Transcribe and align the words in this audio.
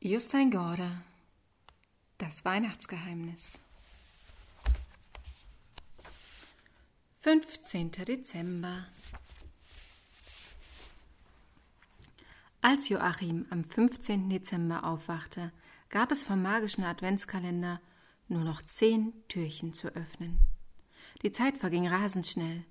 Justin 0.00 0.52
Gorder 0.52 1.02
Das 2.18 2.44
Weihnachtsgeheimnis 2.44 3.58
15. 7.22 7.90
Dezember 8.06 8.86
Als 12.60 12.88
Joachim 12.88 13.46
am 13.50 13.64
15. 13.64 14.30
Dezember 14.30 14.84
aufwachte, 14.84 15.50
gab 15.88 16.12
es 16.12 16.22
vom 16.22 16.42
magischen 16.42 16.84
Adventskalender 16.84 17.80
nur 18.28 18.44
noch 18.44 18.62
zehn 18.62 19.12
Türchen 19.26 19.74
zu 19.74 19.88
öffnen. 19.88 20.38
Die 21.22 21.32
Zeit 21.32 21.58
verging 21.58 21.88
rasend 21.88 22.28
schnell, 22.28 22.64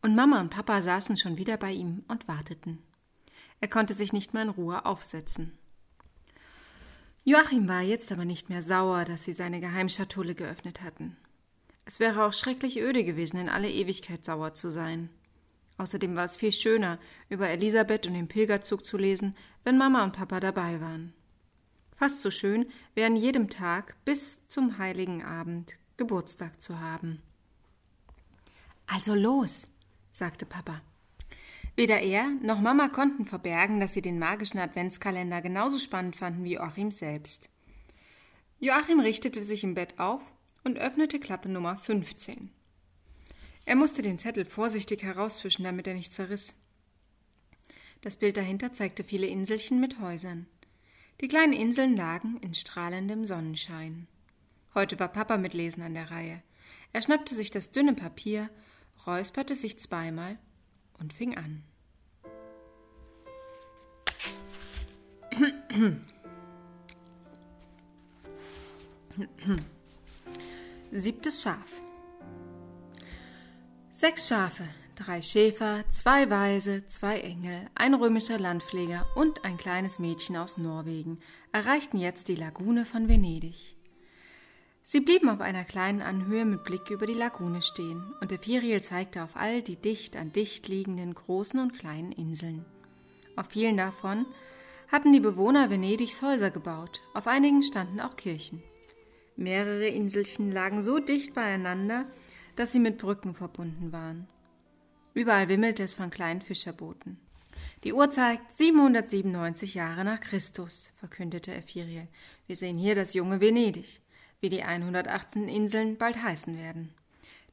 und 0.00 0.14
Mama 0.14 0.40
und 0.40 0.50
Papa 0.50 0.80
saßen 0.80 1.16
schon 1.16 1.38
wieder 1.38 1.56
bei 1.56 1.72
ihm 1.72 2.04
und 2.06 2.28
warteten. 2.28 2.78
Er 3.58 3.66
konnte 3.66 3.94
sich 3.94 4.12
nicht 4.12 4.32
mehr 4.32 4.44
in 4.44 4.50
Ruhe 4.50 4.86
aufsetzen. 4.86 5.57
Joachim 7.28 7.68
war 7.68 7.82
jetzt 7.82 8.10
aber 8.10 8.24
nicht 8.24 8.48
mehr 8.48 8.62
sauer, 8.62 9.04
dass 9.04 9.24
sie 9.24 9.34
seine 9.34 9.60
Geheimschatulle 9.60 10.34
geöffnet 10.34 10.80
hatten. 10.80 11.14
Es 11.84 12.00
wäre 12.00 12.24
auch 12.24 12.32
schrecklich 12.32 12.80
öde 12.80 13.04
gewesen, 13.04 13.36
in 13.36 13.50
alle 13.50 13.70
Ewigkeit 13.70 14.24
sauer 14.24 14.54
zu 14.54 14.70
sein. 14.70 15.10
Außerdem 15.76 16.16
war 16.16 16.24
es 16.24 16.38
viel 16.38 16.52
schöner, 16.52 16.98
über 17.28 17.50
Elisabeth 17.50 18.06
und 18.06 18.14
den 18.14 18.28
Pilgerzug 18.28 18.82
zu 18.82 18.96
lesen, 18.96 19.36
wenn 19.62 19.76
Mama 19.76 20.04
und 20.04 20.14
Papa 20.14 20.40
dabei 20.40 20.80
waren. 20.80 21.12
Fast 21.96 22.22
so 22.22 22.30
schön 22.30 22.64
wäre 22.94 23.08
an 23.08 23.16
jedem 23.16 23.50
Tag 23.50 24.02
bis 24.06 24.40
zum 24.46 24.78
heiligen 24.78 25.22
Abend 25.22 25.76
Geburtstag 25.98 26.62
zu 26.62 26.80
haben. 26.80 27.20
Also 28.86 29.14
los, 29.14 29.66
sagte 30.12 30.46
Papa. 30.46 30.80
Weder 31.78 32.00
er 32.00 32.28
noch 32.42 32.60
Mama 32.60 32.88
konnten 32.88 33.24
verbergen, 33.24 33.78
dass 33.78 33.94
sie 33.94 34.02
den 34.02 34.18
magischen 34.18 34.58
Adventskalender 34.58 35.40
genauso 35.40 35.78
spannend 35.78 36.16
fanden 36.16 36.42
wie 36.42 36.54
Joachim 36.54 36.90
selbst. 36.90 37.48
Joachim 38.58 38.98
richtete 38.98 39.44
sich 39.44 39.62
im 39.62 39.74
Bett 39.74 40.00
auf 40.00 40.20
und 40.64 40.76
öffnete 40.76 41.20
Klappe 41.20 41.48
Nummer 41.48 41.78
15. 41.78 42.50
Er 43.64 43.76
musste 43.76 44.02
den 44.02 44.18
Zettel 44.18 44.44
vorsichtig 44.44 45.04
herausfischen, 45.04 45.64
damit 45.64 45.86
er 45.86 45.94
nicht 45.94 46.12
zerriss. 46.12 46.56
Das 48.00 48.16
Bild 48.16 48.36
dahinter 48.36 48.72
zeigte 48.72 49.04
viele 49.04 49.28
Inselchen 49.28 49.78
mit 49.78 50.00
Häusern. 50.00 50.48
Die 51.20 51.28
kleinen 51.28 51.52
Inseln 51.52 51.96
lagen 51.96 52.38
in 52.40 52.54
strahlendem 52.54 53.24
Sonnenschein. 53.24 54.08
Heute 54.74 54.98
war 54.98 55.06
Papa 55.06 55.36
mit 55.36 55.54
Lesen 55.54 55.84
an 55.84 55.94
der 55.94 56.10
Reihe. 56.10 56.42
Er 56.92 57.02
schnappte 57.02 57.36
sich 57.36 57.52
das 57.52 57.70
dünne 57.70 57.94
Papier, 57.94 58.50
räusperte 59.06 59.54
sich 59.54 59.78
zweimal 59.78 60.38
und 61.00 61.12
fing 61.12 61.36
an. 61.36 61.62
Siebtes 70.90 71.42
Schaf. 71.42 71.82
Sechs 73.90 74.28
Schafe, 74.28 74.64
drei 74.94 75.22
Schäfer, 75.22 75.84
zwei 75.90 76.30
Weise, 76.30 76.86
zwei 76.88 77.20
Engel, 77.20 77.68
ein 77.74 77.94
römischer 77.94 78.38
Landpfleger 78.38 79.06
und 79.16 79.44
ein 79.44 79.56
kleines 79.56 79.98
Mädchen 79.98 80.36
aus 80.36 80.56
Norwegen 80.58 81.18
erreichten 81.52 81.98
jetzt 81.98 82.28
die 82.28 82.36
Lagune 82.36 82.84
von 82.84 83.08
Venedig. 83.08 83.77
Sie 84.90 85.00
blieben 85.00 85.28
auf 85.28 85.42
einer 85.42 85.64
kleinen 85.64 86.00
Anhöhe 86.00 86.46
mit 86.46 86.64
Blick 86.64 86.88
über 86.88 87.04
die 87.04 87.12
Lagune 87.12 87.60
stehen, 87.60 88.02
und 88.22 88.30
der 88.30 88.38
Firiel 88.38 88.82
zeigte 88.82 89.22
auf 89.22 89.36
all 89.36 89.60
die 89.60 89.76
dicht 89.76 90.16
an 90.16 90.32
dicht 90.32 90.66
liegenden 90.66 91.14
großen 91.14 91.60
und 91.60 91.78
kleinen 91.78 92.10
Inseln. 92.10 92.64
Auf 93.36 93.48
vielen 93.48 93.76
davon 93.76 94.24
hatten 94.90 95.12
die 95.12 95.20
Bewohner 95.20 95.68
Venedigs 95.68 96.22
Häuser 96.22 96.50
gebaut, 96.50 97.02
auf 97.12 97.26
einigen 97.26 97.62
standen 97.62 98.00
auch 98.00 98.16
Kirchen. 98.16 98.62
Mehrere 99.36 99.88
Inselchen 99.88 100.52
lagen 100.52 100.80
so 100.80 100.98
dicht 100.98 101.34
beieinander, 101.34 102.06
dass 102.56 102.72
sie 102.72 102.78
mit 102.78 102.96
Brücken 102.96 103.34
verbunden 103.34 103.92
waren. 103.92 104.26
Überall 105.12 105.50
wimmelte 105.50 105.82
es 105.82 105.92
von 105.92 106.08
kleinen 106.08 106.40
Fischerbooten. 106.40 107.18
Die 107.84 107.92
Uhr 107.92 108.10
zeigt 108.10 108.56
797 108.56 109.74
Jahre 109.74 110.06
nach 110.06 110.20
Christus, 110.20 110.94
verkündete 110.96 111.54
Ephiriel. 111.54 112.08
Wir 112.46 112.56
sehen 112.56 112.78
hier 112.78 112.94
das 112.94 113.12
junge 113.12 113.42
Venedig 113.42 114.00
wie 114.40 114.48
die 114.48 114.62
118 114.62 115.48
Inseln 115.48 115.96
bald 115.96 116.22
heißen 116.22 116.56
werden. 116.56 116.94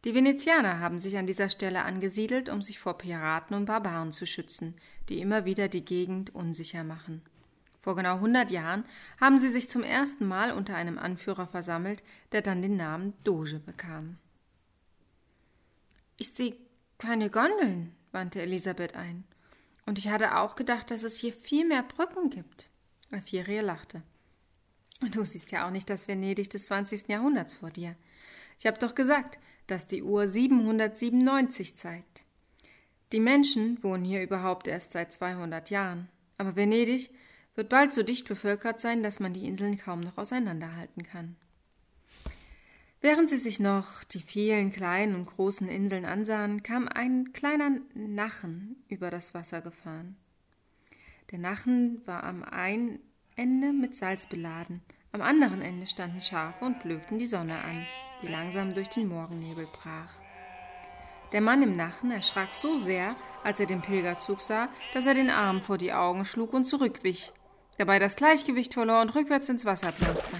Die 0.03 0.13
Venezianer 0.13 0.79
haben 0.79 0.99
sich 0.99 1.17
an 1.17 1.25
dieser 1.25 1.49
Stelle 1.49 1.83
angesiedelt, 1.83 2.49
um 2.49 2.61
sich 2.61 2.77
vor 2.77 2.97
Piraten 2.97 3.55
und 3.55 3.65
Barbaren 3.65 4.11
zu 4.11 4.27
schützen, 4.27 4.75
die 5.09 5.19
immer 5.19 5.45
wieder 5.45 5.67
die 5.67 5.83
Gegend 5.83 6.33
unsicher 6.35 6.83
machen. 6.83 7.23
Vor 7.79 7.95
genau 7.95 8.15
100 8.15 8.51
Jahren 8.51 8.85
haben 9.19 9.39
sie 9.39 9.49
sich 9.49 9.69
zum 9.69 9.83
ersten 9.83 10.27
Mal 10.27 10.51
unter 10.51 10.75
einem 10.75 10.99
Anführer 10.99 11.47
versammelt, 11.47 12.03
der 12.31 12.41
dann 12.41 12.61
den 12.61 12.77
Namen 12.77 13.13
Doge 13.23 13.59
bekam. 13.59 14.17
Ich 16.17 16.31
sehe 16.31 16.55
keine 16.97 17.29
Gondeln, 17.29 17.95
wandte 18.11 18.41
Elisabeth 18.41 18.95
ein. 18.95 19.23
Und 19.85 19.99
ich 19.99 20.09
hatte 20.09 20.37
auch 20.37 20.55
gedacht, 20.55 20.89
dass 20.89 21.03
es 21.03 21.17
hier 21.17 21.33
viel 21.33 21.65
mehr 21.67 21.83
Brücken 21.83 22.29
gibt. 22.29 22.69
Alfieri 23.11 23.59
lachte. 23.59 24.01
Du 25.01 25.25
siehst 25.25 25.51
ja 25.51 25.67
auch 25.67 25.71
nicht 25.71 25.89
das 25.89 26.07
Venedig 26.07 26.49
des 26.49 26.67
20. 26.67 27.09
Jahrhunderts 27.09 27.55
vor 27.55 27.69
dir. 27.69 27.95
Ich 28.57 28.65
habe 28.65 28.79
doch 28.79 28.95
gesagt, 28.95 29.39
dass 29.67 29.87
die 29.87 30.03
Uhr 30.03 30.27
797 30.27 31.75
zeigt. 31.75 32.23
Die 33.11 33.19
Menschen 33.19 33.83
wohnen 33.83 34.05
hier 34.05 34.23
überhaupt 34.23 34.67
erst 34.67 34.93
seit 34.93 35.11
200 35.13 35.69
Jahren. 35.69 36.09
Aber 36.37 36.55
Venedig 36.55 37.11
wird 37.55 37.69
bald 37.69 37.93
so 37.93 38.03
dicht 38.03 38.27
bevölkert 38.27 38.81
sein, 38.81 39.03
dass 39.03 39.19
man 39.19 39.33
die 39.33 39.47
Inseln 39.47 39.77
kaum 39.77 40.01
noch 40.01 40.17
auseinanderhalten 40.17 41.03
kann. 41.03 41.35
Während 43.01 43.29
sie 43.29 43.37
sich 43.37 43.59
noch 43.59 44.03
die 44.03 44.21
vielen 44.21 44.71
kleinen 44.71 45.15
und 45.15 45.25
großen 45.27 45.67
Inseln 45.67 46.05
ansahen, 46.05 46.63
kam 46.63 46.87
ein 46.87 47.33
kleiner 47.33 47.79
Nachen 47.93 48.83
über 48.87 49.11
das 49.11 49.33
Wasser 49.33 49.61
gefahren. 49.61 50.17
Der 51.31 51.39
Nachen 51.39 52.01
war 52.05 52.23
am 52.23 52.43
einen 52.43 52.99
Ende 53.37 53.73
mit 53.73 53.95
Salz 53.95 54.27
beladen. 54.27 54.81
Am 55.11 55.21
anderen 55.21 55.61
Ende 55.61 55.85
standen 55.87 56.21
Schafe 56.21 56.63
und 56.63 56.79
blökten 56.81 57.19
die 57.19 57.25
Sonne 57.25 57.55
an, 57.55 57.85
die 58.21 58.27
langsam 58.27 58.73
durch 58.73 58.87
den 58.87 59.09
Morgennebel 59.09 59.67
brach. 59.73 60.13
Der 61.33 61.41
Mann 61.41 61.61
im 61.61 61.75
Nachen 61.75 62.11
erschrak 62.11 62.53
so 62.53 62.79
sehr, 62.79 63.17
als 63.43 63.59
er 63.59 63.65
den 63.65 63.81
Pilgerzug 63.81 64.39
sah, 64.39 64.69
dass 64.93 65.05
er 65.05 65.15
den 65.15 65.29
Arm 65.29 65.61
vor 65.61 65.77
die 65.77 65.91
Augen 65.91 66.23
schlug 66.23 66.53
und 66.53 66.63
zurückwich, 66.63 67.33
dabei 67.77 67.99
das 67.99 68.15
Gleichgewicht 68.15 68.73
verlor 68.73 69.01
und 69.01 69.13
rückwärts 69.15 69.49
ins 69.49 69.65
Wasser 69.65 69.91
plumpste. 69.91 70.39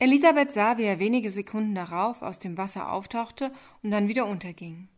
Elisabeth 0.00 0.50
sah, 0.50 0.76
wie 0.76 0.84
er 0.84 0.98
wenige 0.98 1.30
Sekunden 1.30 1.76
darauf 1.76 2.22
aus 2.22 2.40
dem 2.40 2.58
Wasser 2.58 2.90
auftauchte 2.90 3.52
und 3.84 3.92
dann 3.92 4.08
wieder 4.08 4.26
unterging. 4.26 4.88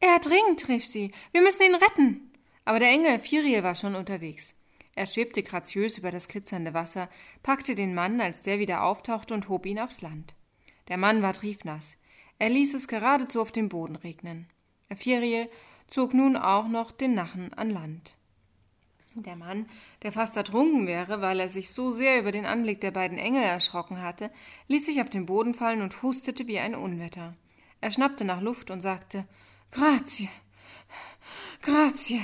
Er 0.00 0.14
ertrinkt, 0.14 0.68
rief 0.68 0.84
sie. 0.84 1.12
Wir 1.30 1.42
müssen 1.42 1.62
ihn 1.62 1.76
retten. 1.76 2.32
Aber 2.64 2.80
der 2.80 2.88
Engel 2.88 3.20
Firiel 3.20 3.62
war 3.62 3.76
schon 3.76 3.94
unterwegs. 3.94 4.56
Er 4.96 5.06
schwebte 5.06 5.42
graziös 5.42 5.98
über 5.98 6.10
das 6.10 6.26
glitzernde 6.26 6.72
Wasser, 6.72 7.10
packte 7.42 7.74
den 7.74 7.94
Mann, 7.94 8.20
als 8.20 8.40
der 8.40 8.58
wieder 8.58 8.82
auftauchte, 8.82 9.34
und 9.34 9.50
hob 9.50 9.66
ihn 9.66 9.78
aufs 9.78 10.00
Land. 10.00 10.34
Der 10.88 10.96
Mann 10.96 11.20
war 11.20 11.34
triefnass. 11.34 11.98
Er 12.38 12.48
ließ 12.48 12.74
es 12.74 12.88
geradezu 12.88 13.42
auf 13.42 13.52
den 13.52 13.68
Boden 13.68 13.96
regnen. 13.96 14.48
Ephiriel 14.88 15.50
zog 15.86 16.14
nun 16.14 16.36
auch 16.36 16.66
noch 16.66 16.92
den 16.92 17.14
Nachen 17.14 17.52
an 17.52 17.70
Land. 17.70 18.16
Der 19.14 19.36
Mann, 19.36 19.68
der 20.02 20.12
fast 20.12 20.36
ertrunken 20.36 20.86
wäre, 20.86 21.20
weil 21.20 21.40
er 21.40 21.50
sich 21.50 21.70
so 21.70 21.92
sehr 21.92 22.18
über 22.18 22.32
den 22.32 22.46
Anblick 22.46 22.80
der 22.80 22.90
beiden 22.90 23.18
Engel 23.18 23.42
erschrocken 23.42 24.00
hatte, 24.00 24.30
ließ 24.68 24.86
sich 24.86 25.02
auf 25.02 25.10
den 25.10 25.26
Boden 25.26 25.52
fallen 25.52 25.82
und 25.82 26.02
hustete 26.02 26.46
wie 26.46 26.58
ein 26.58 26.74
Unwetter. 26.74 27.34
Er 27.82 27.90
schnappte 27.90 28.24
nach 28.24 28.40
Luft 28.40 28.70
und 28.70 28.80
sagte 28.80 29.26
Grazie. 29.70 30.30
Grazie. 31.60 32.22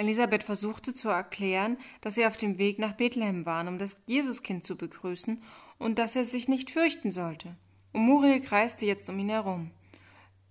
Elisabeth 0.00 0.44
versuchte 0.44 0.94
zu 0.94 1.10
erklären, 1.10 1.76
dass 2.00 2.14
sie 2.14 2.26
auf 2.26 2.36
dem 2.36 2.58
Weg 2.58 2.78
nach 2.78 2.92
Bethlehem 2.92 3.44
waren, 3.44 3.68
um 3.68 3.78
das 3.78 3.96
Jesuskind 4.06 4.64
zu 4.64 4.76
begrüßen 4.76 5.42
und 5.78 5.98
dass 5.98 6.16
er 6.16 6.24
sich 6.24 6.48
nicht 6.48 6.70
fürchten 6.70 7.12
sollte. 7.12 7.56
Und 7.92 8.06
Muriel 8.06 8.40
kreiste 8.40 8.86
jetzt 8.86 9.08
um 9.10 9.18
ihn 9.18 9.28
herum. 9.28 9.70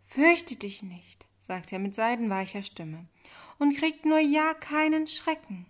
Fürchte 0.06 0.56
dich 0.56 0.84
nicht, 0.84 1.26
sagte 1.42 1.76
er 1.76 1.80
mit 1.80 1.96
seidenweicher 1.96 2.64
Stimme, 2.64 3.08
und 3.58 3.76
krieg 3.76 4.06
nur 4.06 4.20
ja 4.20 4.54
keinen 4.54 5.08
Schrecken. 5.08 5.66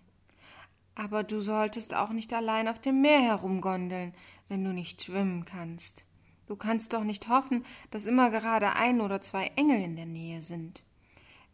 Aber 0.94 1.22
du 1.22 1.40
solltest 1.40 1.94
auch 1.94 2.10
nicht 2.10 2.32
allein 2.34 2.68
auf 2.68 2.80
dem 2.80 3.00
Meer 3.00 3.20
herumgondeln, 3.20 4.14
wenn 4.48 4.64
du 4.64 4.72
nicht 4.72 5.02
schwimmen 5.02 5.44
kannst. 5.46 6.04
Du 6.46 6.56
kannst 6.56 6.92
doch 6.92 7.04
nicht 7.04 7.28
hoffen, 7.28 7.64
dass 7.90 8.04
immer 8.04 8.28
gerade 8.30 8.74
ein 8.74 9.00
oder 9.00 9.20
zwei 9.20 9.52
Engel 9.56 9.80
in 9.80 9.96
der 9.96 10.06
Nähe 10.06 10.42
sind. 10.42 10.82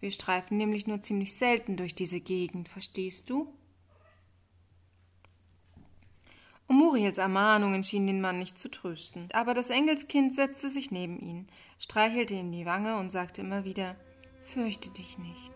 Wir 0.00 0.10
streifen 0.10 0.56
nämlich 0.56 0.86
nur 0.86 1.02
ziemlich 1.02 1.34
selten 1.36 1.76
durch 1.76 1.94
diese 1.94 2.20
Gegend, 2.20 2.68
verstehst 2.68 3.30
du? 3.30 3.52
Und 6.68 6.78
Muriels 6.78 7.18
Ermahnungen 7.18 7.84
schienen 7.84 8.08
den 8.08 8.20
Mann 8.20 8.38
nicht 8.38 8.58
zu 8.58 8.68
trösten. 8.70 9.28
Aber 9.32 9.54
das 9.54 9.70
Engelskind 9.70 10.34
setzte 10.34 10.68
sich 10.68 10.90
neben 10.90 11.18
ihn, 11.20 11.46
streichelte 11.78 12.34
ihm 12.34 12.50
die 12.50 12.66
Wange 12.66 12.96
und 12.98 13.10
sagte 13.10 13.40
immer 13.40 13.64
wieder 13.64 13.96
Fürchte 14.42 14.90
dich 14.90 15.18
nicht. 15.18 15.52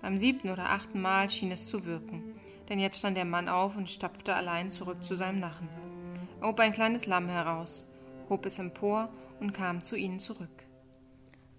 Beim 0.00 0.16
siebten 0.16 0.50
oder 0.50 0.70
achten 0.70 1.00
Mal 1.00 1.28
schien 1.30 1.50
es 1.50 1.66
zu 1.66 1.84
wirken. 1.84 2.34
denn 2.68 2.78
jetzt 2.78 2.98
stand 2.98 3.16
der 3.16 3.24
Mann 3.24 3.48
auf 3.48 3.76
und 3.76 3.88
stapfte 3.88 4.34
allein 4.34 4.68
zurück 4.68 5.02
zu 5.02 5.14
seinem 5.14 5.40
Nachen. 5.40 5.68
Er 6.40 6.48
hob 6.48 6.60
ein 6.60 6.72
kleines 6.72 7.06
Lamm 7.06 7.28
heraus, 7.28 7.86
hob 8.28 8.44
es 8.44 8.58
empor 8.58 9.08
und 9.40 9.52
kam 9.52 9.82
zu 9.82 9.96
ihnen 9.96 10.18
zurück. 10.18 10.66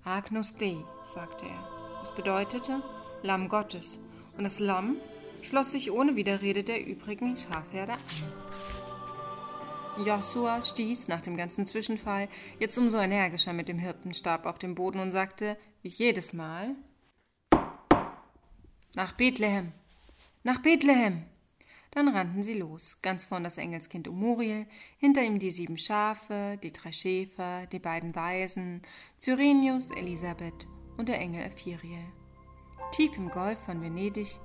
Agnus 0.03 0.53
Dei, 0.53 0.77
sagte 1.13 1.45
er. 1.45 1.78
Das 1.99 2.15
bedeutete 2.15 2.81
Lamm 3.21 3.49
Gottes, 3.49 3.99
und 4.37 4.43
das 4.43 4.59
Lamm 4.59 4.97
schloss 5.41 5.71
sich 5.71 5.91
ohne 5.91 6.15
Widerrede 6.15 6.63
der 6.63 6.85
übrigen 6.85 7.35
Schafherde 7.35 7.93
an. 7.93 7.99
Joshua 10.05 10.61
stieß 10.61 11.09
nach 11.09 11.21
dem 11.21 11.35
ganzen 11.35 11.65
Zwischenfall 11.65 12.29
jetzt 12.59 12.77
umso 12.77 12.97
energischer 12.99 13.51
mit 13.51 13.67
dem 13.67 13.79
Hirtenstab 13.79 14.45
auf 14.45 14.57
den 14.57 14.75
Boden 14.75 14.99
und 14.99 15.11
sagte, 15.11 15.57
wie 15.81 15.89
jedes 15.89 16.31
Mal, 16.31 16.75
nach 18.93 19.13
Bethlehem, 19.13 19.73
nach 20.43 20.61
Bethlehem. 20.61 21.23
Dann 21.91 22.07
rannten 22.09 22.43
sie 22.43 22.53
los, 22.53 22.99
ganz 23.01 23.25
vorn 23.25 23.43
das 23.43 23.57
Engelskind 23.57 24.07
Umuriel, 24.07 24.67
hinter 24.99 25.23
ihm 25.23 25.39
die 25.39 25.49
sieben 25.49 25.77
Schafe, 25.77 26.59
die 26.61 26.71
drei 26.71 26.91
Schäfer, 26.91 27.65
die 27.65 27.79
beiden 27.79 28.15
Weisen, 28.15 28.83
Cyrenius, 29.19 29.89
Elisabeth 29.91 30.67
und 30.99 31.07
der 31.07 31.19
Engel 31.19 31.45
Ephiriel. 31.45 32.05
Tief 32.91 33.17
im 33.17 33.29
Golf 33.29 33.57
von 33.59 33.81
Venedig 33.81 34.39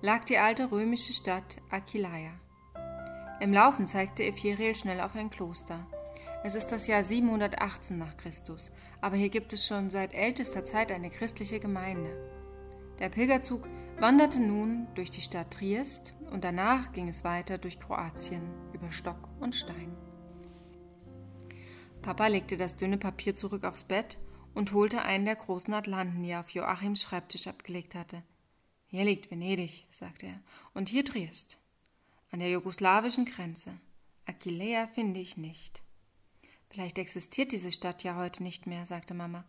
lag 0.00 0.24
die 0.24 0.38
alte 0.38 0.72
römische 0.72 1.12
Stadt 1.12 1.58
Aquileia. 1.70 2.32
Im 3.40 3.52
Laufen 3.52 3.86
zeigte 3.86 4.24
Ephiriel 4.24 4.74
schnell 4.74 5.00
auf 5.00 5.14
ein 5.14 5.28
Kloster. 5.28 5.86
Es 6.42 6.54
ist 6.54 6.68
das 6.68 6.86
Jahr 6.86 7.04
718 7.04 7.98
nach 7.98 8.16
Christus, 8.16 8.72
aber 9.02 9.16
hier 9.16 9.28
gibt 9.28 9.52
es 9.52 9.66
schon 9.66 9.90
seit 9.90 10.14
ältester 10.14 10.64
Zeit 10.64 10.90
eine 10.90 11.10
christliche 11.10 11.60
Gemeinde. 11.60 12.10
Der 13.00 13.10
Pilgerzug 13.10 13.68
wanderte 13.98 14.40
nun 14.40 14.86
durch 14.94 15.10
die 15.10 15.20
Stadt 15.20 15.52
Triest 15.52 16.14
und 16.30 16.42
danach 16.42 16.92
ging 16.92 17.08
es 17.08 17.22
weiter 17.22 17.58
durch 17.58 17.78
Kroatien 17.78 18.42
über 18.72 18.90
Stock 18.92 19.28
und 19.40 19.54
Stein. 19.54 19.94
Papa 22.00 22.28
legte 22.28 22.56
das 22.56 22.76
dünne 22.76 22.96
Papier 22.96 23.34
zurück 23.34 23.64
aufs 23.64 23.84
Bett 23.84 24.18
und 24.58 24.72
holte 24.72 25.02
einen 25.02 25.24
der 25.24 25.36
großen 25.36 25.72
Atlanten, 25.72 26.24
die 26.24 26.30
er 26.30 26.40
auf 26.40 26.50
Joachims 26.50 27.00
Schreibtisch 27.00 27.46
abgelegt 27.46 27.94
hatte. 27.94 28.24
Hier 28.88 29.04
liegt 29.04 29.30
Venedig, 29.30 29.86
sagte 29.92 30.26
er, 30.26 30.40
und 30.74 30.88
hier 30.88 31.04
Triest 31.04 31.58
an 32.32 32.40
der 32.40 32.50
jugoslawischen 32.50 33.24
Grenze. 33.24 33.78
Aquileia 34.26 34.88
finde 34.88 35.20
ich 35.20 35.36
nicht. 35.36 35.80
Vielleicht 36.70 36.98
existiert 36.98 37.52
diese 37.52 37.70
Stadt 37.70 38.02
ja 38.02 38.16
heute 38.16 38.42
nicht 38.42 38.66
mehr, 38.66 38.84
sagte 38.84 39.14
Mama. 39.14 39.44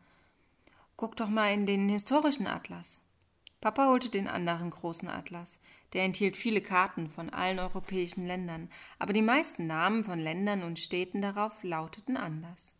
Guck 0.95 1.15
doch 1.15 1.27
mal 1.27 1.51
in 1.55 1.65
den 1.65 1.89
historischen 1.89 2.45
Atlas. 2.45 3.01
Papa 3.61 3.87
holte 3.87 4.09
den 4.09 4.27
anderen 4.27 4.69
großen 4.69 5.09
Atlas. 5.09 5.57
Der 5.93 6.03
enthielt 6.03 6.37
viele 6.37 6.61
Karten 6.61 7.09
von 7.09 7.31
allen 7.31 7.57
europäischen 7.57 8.27
Ländern, 8.27 8.69
aber 8.99 9.13
die 9.13 9.23
meisten 9.23 9.65
Namen 9.65 10.03
von 10.03 10.19
Ländern 10.19 10.61
und 10.61 10.77
Städten 10.77 11.23
darauf 11.23 11.63
lauteten 11.63 12.15
anders. 12.15 12.75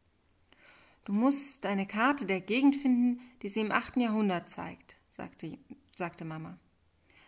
Du 1.09 1.15
musst 1.15 1.65
eine 1.65 1.88
Karte 1.88 2.27
der 2.27 2.39
Gegend 2.39 2.75
finden, 2.75 3.19
die 3.41 3.50
sie 3.50 3.61
im 3.61 3.71
achten 3.71 4.00
Jahrhundert 4.00 4.47
zeigt, 4.47 4.95
sagte, 5.09 5.57
sagte 5.95 6.23
Mama. 6.23 6.59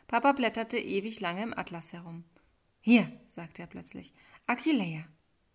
Papa 0.05 0.33
blätterte 0.33 0.77
ewig 0.77 1.19
lange 1.19 1.41
im 1.41 1.57
Atlas 1.57 1.91
herum. 1.91 2.23
Hier, 2.79 3.11
sagte 3.25 3.63
er 3.63 3.67
plötzlich, 3.67 4.13
Aquileia. 4.45 5.03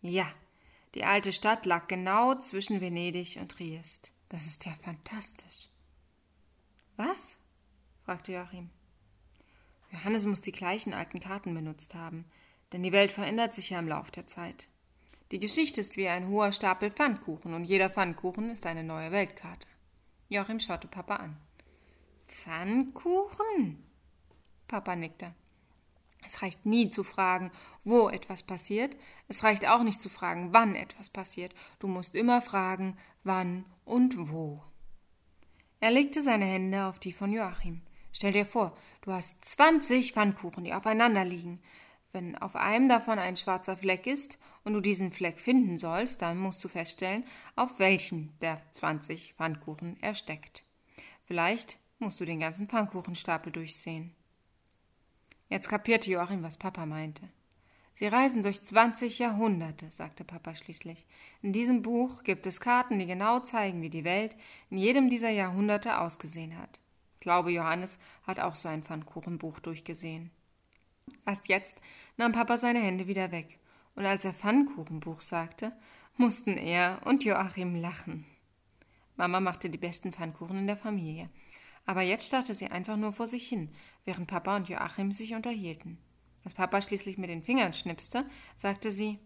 Ja, 0.01 0.27
die 0.97 1.05
alte 1.05 1.33
Stadt 1.33 1.67
lag 1.67 1.87
genau 1.87 2.35
zwischen 2.35 2.81
Venedig 2.81 3.37
und 3.41 3.53
Triest. 3.53 4.11
Das 4.29 4.45
ist 4.47 4.65
ja 4.65 4.75
fantastisch. 4.83 5.69
Was? 6.97 7.37
fragte 8.03 8.33
Joachim. 8.33 8.71
Johannes 9.93 10.25
muss 10.25 10.41
die 10.41 10.51
gleichen 10.51 10.95
alten 10.95 11.21
Karten 11.21 11.55
benutzt 11.55 11.95
haben, 11.95 12.25
denn 12.73 12.83
die 12.83 12.91
Welt 12.91 13.13
verändert 13.13 13.55
sich 13.55 13.71
ja 13.71 13.79
im 13.79 13.87
Lauf 13.87 14.11
der 14.11 14.27
Zeit. 14.27 14.69
Die 15.33 15.41
Geschichte 15.41 15.81
ist 15.81 15.97
wie 15.97 16.07
ein 16.07 16.29
hoher 16.29 16.53
Stapel 16.53 16.93
Pfannkuchen 16.93 17.53
und 17.53 17.65
jeder 17.65 17.91
Pfannkuchen 17.91 18.51
ist 18.51 18.65
eine 18.65 18.85
neue 18.85 19.11
Weltkarte. 19.11 19.67
Joachim 20.29 20.61
schaute 20.61 20.87
Papa 20.87 21.17
an. 21.17 21.37
Pfannkuchen? 22.29 23.85
Papa 24.69 24.95
nickte. 24.95 25.35
Es 26.25 26.43
reicht 26.43 26.65
nie 26.65 26.91
zu 26.91 27.03
fragen, 27.03 27.51
wo 27.83 28.09
etwas 28.09 28.45
passiert. 28.45 28.97
Es 29.27 29.43
reicht 29.43 29.67
auch 29.67 29.83
nicht 29.83 30.01
zu 30.01 30.09
fragen, 30.09 30.53
wann 30.53 30.77
etwas 30.77 31.11
passiert. 31.11 31.55
Du 31.81 31.89
musst 31.89 32.15
immer 32.15 32.41
fragen, 32.41 32.97
wann 33.25 33.65
und 33.85 34.31
wo. 34.31 34.63
Er 35.81 35.91
legte 35.91 36.23
seine 36.23 36.45
Hände 36.45 36.85
auf 36.87 37.01
die 37.01 37.13
von 37.13 37.33
Joachim. 37.33 37.83
Stell 38.13 38.33
dir 38.33 38.47
vor, 38.47 38.77
du 39.03 39.13
hast 39.13 39.45
zwanzig 39.45 40.13
Pfannkuchen, 40.13 40.65
die 40.65 40.73
aufeinander 40.73 41.25
liegen. 41.25 41.61
Wenn 42.17 42.35
auf 42.39 42.57
einem 42.57 42.89
davon 42.89 43.19
ein 43.19 43.37
schwarzer 43.37 43.77
Fleck 43.77 44.07
ist 44.07 44.39
und 44.65 44.73
du 44.73 44.81
diesen 44.81 45.13
Fleck 45.13 45.39
finden 45.39 45.77
sollst, 45.77 46.23
dann 46.23 46.39
musst 46.39 46.65
du 46.65 46.69
feststellen, 46.69 47.25
auf 47.57 47.79
welchen 47.79 48.33
der 48.41 48.63
zwanzig 48.71 49.35
Pfannkuchen 49.35 49.99
er 50.01 50.15
steckt. 50.15 50.63
Vielleicht 51.27 51.79
musst 51.99 52.19
du 52.19 52.25
den 52.25 52.41
ganzen 52.41 52.69
Pfannkuchenstapel 52.69 53.53
durchsehen. 53.53 54.15
Jetzt 55.51 55.69
kapierte 55.69 56.11
Joachim, 56.11 56.43
was 56.43 56.57
Papa 56.57 56.87
meinte. 56.87 57.29
Sie 57.93 58.07
reisen 58.07 58.41
durch 58.41 58.63
zwanzig 58.63 59.19
Jahrhunderte, 59.19 59.91
sagte 59.91 60.25
Papa 60.25 60.55
schließlich. 60.55 61.05
In 61.43 61.53
diesem 61.53 61.83
Buch 61.83 62.23
gibt 62.23 62.47
es 62.47 62.61
Karten, 62.61 62.99
die 62.99 63.05
genau 63.05 63.41
zeigen, 63.41 63.83
wie 63.83 63.91
die 63.91 64.05
Welt 64.05 64.35
in 64.71 64.79
jedem 64.79 65.11
dieser 65.11 65.29
Jahrhunderte 65.29 66.01
ausgesehen 66.01 66.57
hat. 66.57 66.81
Ich 67.17 67.21
glaube, 67.21 67.51
Johannes 67.51 67.99
hat 68.27 68.41
auch 68.41 68.55
so 68.55 68.71
ein 68.71 68.85
Pfannkuchenbuch 68.85 69.61
durchgesehen. 69.61 70.31
Erst 71.27 71.49
jetzt 71.49 71.81
nahm 72.17 72.33
Papa 72.33 72.57
seine 72.57 72.81
Hände 72.81 73.09
wieder 73.09 73.33
weg, 73.33 73.59
und 73.97 74.07
als 74.07 74.25
er 74.25 74.33
Pfannkuchenbuch 74.33 75.21
sagte, 75.21 75.73
mussten 76.17 76.57
er 76.57 77.01
und 77.05 77.25
Joachim 77.25 77.75
lachen. 77.75 78.25
Mama 79.17 79.41
machte 79.41 79.69
die 79.69 79.79
besten 79.79 80.13
Pfannkuchen 80.13 80.59
in 80.59 80.67
der 80.67 80.77
Familie, 80.77 81.29
aber 81.85 82.03
jetzt 82.03 82.27
starrte 82.27 82.55
sie 82.55 82.69
einfach 82.69 82.97
nur 82.97 83.13
vor 83.13 83.27
sich 83.27 83.49
hin, 83.49 83.71
während 84.05 84.29
Papa 84.29 84.57
und 84.57 84.69
Joachim 84.69 85.11
sich 85.13 85.35
unterhielten. 85.35 85.99
Als 86.45 86.55
Papa 86.55 86.81
schließlich 86.81 87.19
mit 87.19 87.29
den 87.29 87.43
Fingern 87.43 87.73
schnipste, 87.73 88.25
sagte 88.57 88.93
sie 88.93 89.19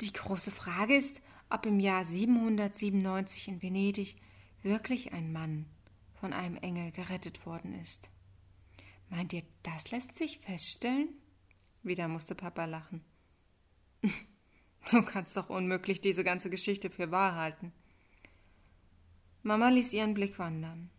Die 0.00 0.12
große 0.12 0.50
Frage 0.50 0.96
ist, 0.96 1.20
ob 1.50 1.66
im 1.66 1.78
Jahr 1.78 2.06
797 2.06 3.48
in 3.48 3.62
Venedig 3.62 4.16
wirklich 4.62 5.12
ein 5.12 5.30
Mann 5.32 5.66
von 6.14 6.32
einem 6.32 6.56
Engel 6.56 6.90
gerettet 6.92 7.44
worden 7.44 7.74
ist. 7.74 8.08
Meint 9.12 9.34
ihr, 9.34 9.42
das 9.62 9.90
lässt 9.90 10.16
sich 10.16 10.38
feststellen? 10.38 11.10
Wieder 11.82 12.08
musste 12.08 12.34
Papa 12.34 12.64
lachen. 12.64 13.04
Du 14.90 15.00
kannst 15.04 15.36
doch 15.36 15.48
unmöglich 15.48 16.00
diese 16.00 16.24
ganze 16.24 16.50
Geschichte 16.50 16.90
für 16.90 17.12
wahr 17.12 17.36
halten. 17.36 17.72
Mama 19.44 19.68
ließ 19.68 19.92
ihren 19.92 20.12
Blick 20.12 20.40
wandern. 20.40 20.90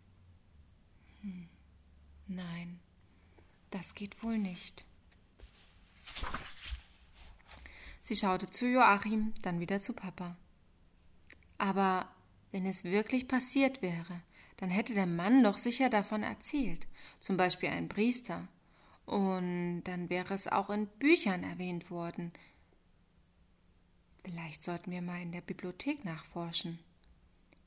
Hm. 1.19 1.49
Nein, 2.27 2.79
das 3.71 3.93
geht 3.93 4.23
wohl 4.23 4.37
nicht. 4.37 4.85
Sie 8.03 8.15
schaute 8.15 8.49
zu 8.49 8.65
Joachim, 8.65 9.33
dann 9.41 9.59
wieder 9.59 9.81
zu 9.81 9.91
Papa. 9.91 10.37
Aber 11.57 12.07
wenn 12.51 12.65
es 12.65 12.85
wirklich 12.85 13.27
passiert 13.27 13.81
wäre, 13.81 14.21
dann 14.63 14.69
hätte 14.69 14.93
der 14.93 15.07
Mann 15.07 15.43
doch 15.43 15.57
sicher 15.57 15.89
davon 15.89 16.23
erzählt, 16.23 16.87
zum 17.19 17.35
Beispiel 17.35 17.67
ein 17.67 17.89
Priester. 17.89 18.47
Und 19.05 19.83
dann 19.83 20.09
wäre 20.09 20.33
es 20.33 20.47
auch 20.47 20.69
in 20.69 20.87
Büchern 20.87 21.43
erwähnt 21.43 21.91
worden. 21.91 22.31
Vielleicht 24.23 24.63
sollten 24.63 24.91
wir 24.91 25.01
mal 25.01 25.21
in 25.21 25.33
der 25.33 25.41
Bibliothek 25.41 26.05
nachforschen. 26.05 26.79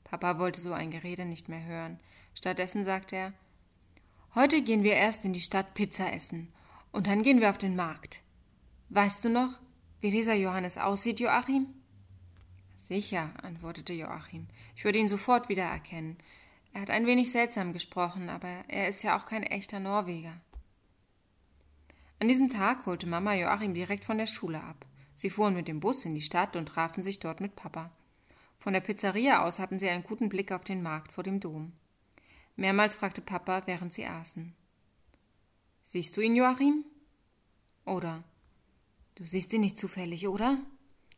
Papa 0.05 0.39
wollte 0.39 0.59
so 0.59 0.73
ein 0.73 0.89
Gerede 0.89 1.25
nicht 1.25 1.49
mehr 1.49 1.63
hören. 1.63 1.99
Stattdessen 2.33 2.83
sagte 2.83 3.15
er 3.15 3.33
Heute 4.33 4.63
gehen 4.63 4.81
wir 4.81 4.93
erst 4.93 5.23
in 5.23 5.33
die 5.33 5.41
Stadt 5.41 5.75
Pizza 5.75 6.11
essen, 6.11 6.51
und 6.91 7.05
dann 7.05 7.21
gehen 7.21 7.41
wir 7.41 7.51
auf 7.51 7.59
den 7.59 7.75
Markt. 7.75 8.23
Weißt 8.89 9.23
du 9.23 9.29
noch, 9.29 9.59
wie 10.01 10.09
dieser 10.09 10.33
Johannes 10.33 10.79
aussieht, 10.79 11.19
Joachim? 11.19 11.67
Sicher, 12.87 13.33
antwortete 13.43 13.93
Joachim. 13.93 14.47
Ich 14.75 14.83
würde 14.83 14.97
ihn 14.97 15.09
sofort 15.09 15.47
wiedererkennen. 15.47 16.17
Er 16.73 16.81
hat 16.81 16.89
ein 16.89 17.05
wenig 17.05 17.31
seltsam 17.31 17.73
gesprochen, 17.73 18.29
aber 18.29 18.47
er 18.67 18.87
ist 18.87 19.03
ja 19.03 19.17
auch 19.17 19.25
kein 19.25 19.43
echter 19.43 19.79
Norweger. 19.79 20.33
An 22.19 22.27
diesem 22.27 22.49
Tag 22.49 22.85
holte 22.85 23.07
Mama 23.07 23.33
Joachim 23.33 23.73
direkt 23.73 24.05
von 24.05 24.17
der 24.17 24.25
Schule 24.25 24.63
ab. 24.63 24.85
Sie 25.15 25.29
fuhren 25.29 25.55
mit 25.55 25.67
dem 25.67 25.79
Bus 25.79 26.05
in 26.05 26.15
die 26.15 26.21
Stadt 26.21 26.55
und 26.55 26.67
trafen 26.67 27.03
sich 27.03 27.19
dort 27.19 27.41
mit 27.41 27.55
Papa. 27.55 27.91
Von 28.59 28.73
der 28.73 28.81
Pizzeria 28.81 29.43
aus 29.43 29.59
hatten 29.59 29.79
sie 29.79 29.89
einen 29.89 30.03
guten 30.03 30.29
Blick 30.29 30.51
auf 30.51 30.63
den 30.63 30.81
Markt 30.81 31.11
vor 31.11 31.23
dem 31.23 31.39
Dom. 31.39 31.73
Mehrmals 32.55 32.95
fragte 32.95 33.21
Papa, 33.21 33.63
während 33.65 33.93
sie 33.93 34.05
aßen. 34.05 34.55
Siehst 35.83 36.17
du 36.17 36.21
ihn, 36.21 36.35
Joachim? 36.35 36.85
Oder 37.85 38.23
Du 39.17 39.25
siehst 39.25 39.51
ihn 39.51 39.61
nicht 39.61 39.79
zufällig, 39.79 40.27
oder? 40.27 40.59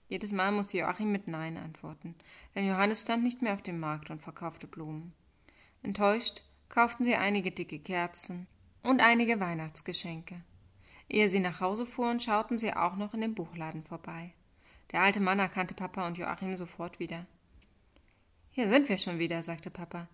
Jedes 0.07 0.31
Mal 0.31 0.53
musste 0.53 0.77
Joachim 0.77 1.11
mit 1.11 1.27
Nein 1.27 1.57
antworten, 1.57 2.15
denn 2.55 2.65
Johannes 2.65 3.01
stand 3.01 3.25
nicht 3.25 3.41
mehr 3.41 3.53
auf 3.53 3.61
dem 3.61 3.77
Markt 3.77 4.09
und 4.09 4.21
verkaufte 4.21 4.67
Blumen. 4.67 5.13
Enttäuscht 5.81 6.43
kauften 6.69 7.03
sie 7.03 7.15
einige 7.15 7.51
dicke 7.51 7.79
Kerzen 7.79 8.47
und 8.83 9.01
einige 9.01 9.39
Weihnachtsgeschenke. 9.39 10.41
Ehe 11.07 11.27
sie 11.27 11.39
nach 11.39 11.59
Hause 11.59 11.85
fuhren, 11.85 12.19
schauten 12.19 12.57
sie 12.57 12.73
auch 12.73 12.95
noch 12.95 13.13
in 13.13 13.21
dem 13.21 13.35
Buchladen 13.35 13.83
vorbei. 13.83 14.33
Der 14.91 15.01
alte 15.01 15.19
Mann 15.19 15.39
erkannte 15.39 15.73
Papa 15.73 16.05
und 16.07 16.17
Joachim 16.17 16.55
sofort 16.55 16.99
wieder. 16.99 17.25
Hier 18.51 18.67
sind 18.67 18.89
wir 18.89 18.97
schon 18.97 19.19
wieder, 19.19 19.41
sagte 19.43 19.69
Papa. 19.69 20.07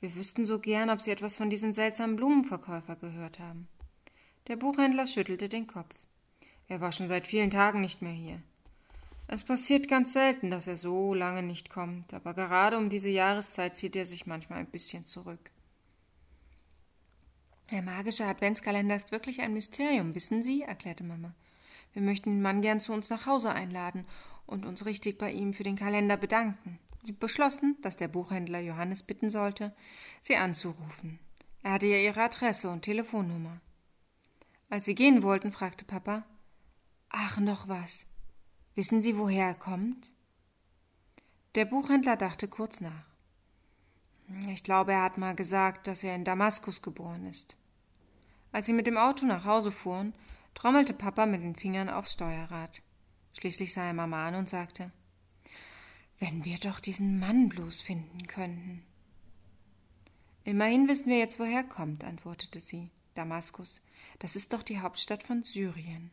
Wir 0.00 0.14
wüssten 0.14 0.44
so 0.44 0.58
gern, 0.58 0.90
ob 0.90 1.00
Sie 1.00 1.10
etwas 1.10 1.36
von 1.36 1.50
diesem 1.50 1.72
seltsamen 1.72 2.16
Blumenverkäufer 2.16 2.96
gehört 2.96 3.38
haben. 3.38 3.68
Der 4.48 4.56
Buchhändler 4.56 5.06
schüttelte 5.06 5.48
den 5.48 5.66
Kopf. 5.66 5.94
Er 6.68 6.80
war 6.80 6.92
schon 6.92 7.08
seit 7.08 7.26
vielen 7.26 7.50
Tagen 7.50 7.80
nicht 7.80 8.00
mehr 8.00 8.12
hier. 8.12 8.42
Es 9.32 9.44
passiert 9.44 9.86
ganz 9.86 10.12
selten, 10.12 10.50
dass 10.50 10.66
er 10.66 10.76
so 10.76 11.14
lange 11.14 11.44
nicht 11.44 11.70
kommt, 11.70 12.14
aber 12.14 12.34
gerade 12.34 12.76
um 12.76 12.88
diese 12.88 13.10
Jahreszeit 13.10 13.76
zieht 13.76 13.94
er 13.94 14.04
sich 14.04 14.26
manchmal 14.26 14.58
ein 14.58 14.66
bisschen 14.66 15.06
zurück. 15.06 15.52
Der 17.70 17.80
magische 17.80 18.24
Adventskalender 18.24 18.96
ist 18.96 19.12
wirklich 19.12 19.40
ein 19.40 19.52
Mysterium, 19.52 20.16
wissen 20.16 20.42
Sie, 20.42 20.62
erklärte 20.62 21.04
Mama. 21.04 21.32
Wir 21.92 22.02
möchten 22.02 22.30
den 22.30 22.42
Mann 22.42 22.60
gern 22.60 22.80
zu 22.80 22.92
uns 22.92 23.08
nach 23.08 23.26
Hause 23.26 23.52
einladen 23.52 24.04
und 24.46 24.66
uns 24.66 24.84
richtig 24.84 25.16
bei 25.16 25.30
ihm 25.30 25.54
für 25.54 25.62
den 25.62 25.76
Kalender 25.76 26.16
bedanken. 26.16 26.80
Sie 27.04 27.12
beschlossen, 27.12 27.76
dass 27.82 27.96
der 27.96 28.08
Buchhändler 28.08 28.58
Johannes 28.58 29.04
bitten 29.04 29.30
sollte, 29.30 29.72
sie 30.22 30.38
anzurufen. 30.38 31.20
Er 31.62 31.74
hatte 31.74 31.86
ja 31.86 31.98
ihre 31.98 32.22
Adresse 32.22 32.68
und 32.68 32.82
Telefonnummer. 32.82 33.60
Als 34.70 34.86
sie 34.86 34.96
gehen 34.96 35.22
wollten, 35.22 35.52
fragte 35.52 35.84
Papa 35.84 36.24
Ach, 37.10 37.38
noch 37.38 37.68
was. 37.68 38.06
Wissen 38.74 39.02
Sie, 39.02 39.16
woher 39.16 39.46
er 39.46 39.54
kommt? 39.54 40.12
Der 41.54 41.64
Buchhändler 41.64 42.16
dachte 42.16 42.48
kurz 42.48 42.80
nach. 42.80 43.04
Ich 44.48 44.62
glaube, 44.62 44.92
er 44.92 45.02
hat 45.02 45.18
mal 45.18 45.34
gesagt, 45.34 45.86
dass 45.86 46.04
er 46.04 46.14
in 46.14 46.24
Damaskus 46.24 46.82
geboren 46.82 47.26
ist. 47.26 47.56
Als 48.52 48.66
sie 48.66 48.72
mit 48.72 48.86
dem 48.86 48.96
Auto 48.96 49.26
nach 49.26 49.44
Hause 49.44 49.72
fuhren, 49.72 50.14
trommelte 50.54 50.92
Papa 50.92 51.26
mit 51.26 51.42
den 51.42 51.56
Fingern 51.56 51.88
aufs 51.88 52.12
Steuerrad. 52.12 52.80
Schließlich 53.38 53.72
sah 53.72 53.84
er 53.84 53.94
Mama 53.94 54.28
an 54.28 54.36
und 54.36 54.48
sagte 54.48 54.92
wenn 56.20 56.44
wir 56.44 56.58
doch 56.58 56.80
diesen 56.80 57.18
Mann 57.18 57.48
bloß 57.48 57.80
finden 57.80 58.26
könnten. 58.26 58.84
Immerhin 60.44 60.86
wissen 60.86 61.06
wir 61.06 61.18
jetzt, 61.18 61.40
woher 61.40 61.62
er 61.62 61.64
kommt, 61.64 62.04
antwortete 62.04 62.60
sie. 62.60 62.90
Damaskus, 63.14 63.82
das 64.20 64.36
ist 64.36 64.52
doch 64.52 64.62
die 64.62 64.80
Hauptstadt 64.80 65.24
von 65.24 65.42
Syrien. 65.42 66.10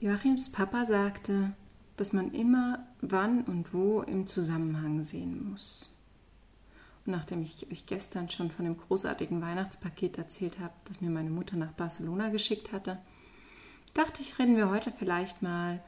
Joachims 0.00 0.48
Papa 0.52 0.84
sagte, 0.84 1.52
dass 1.96 2.12
man 2.12 2.32
immer 2.32 2.86
wann 3.00 3.42
und 3.42 3.74
wo 3.74 4.02
im 4.02 4.28
Zusammenhang 4.28 5.02
sehen 5.02 5.50
muss. 5.50 5.90
Und 7.04 7.10
nachdem 7.12 7.42
ich 7.42 7.68
euch 7.68 7.84
gestern 7.84 8.30
schon 8.30 8.52
von 8.52 8.64
dem 8.64 8.76
großartigen 8.76 9.42
Weihnachtspaket 9.42 10.16
erzählt 10.16 10.60
habe, 10.60 10.72
das 10.84 11.00
mir 11.00 11.10
meine 11.10 11.30
Mutter 11.30 11.56
nach 11.56 11.72
Barcelona 11.72 12.28
geschickt 12.28 12.70
hatte, 12.70 12.98
dachte 13.92 14.22
ich, 14.22 14.38
reden 14.38 14.56
wir 14.56 14.70
heute 14.70 14.92
vielleicht 14.92 15.42
mal 15.42 15.82